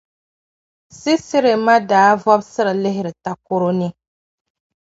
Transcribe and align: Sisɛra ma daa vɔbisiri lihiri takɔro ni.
Sisɛra 0.99 1.51
ma 1.65 1.75
daa 1.89 2.09
vɔbisiri 2.23 2.73
lihiri 2.83 3.11
takɔro 3.23 3.69
ni. 3.79 3.87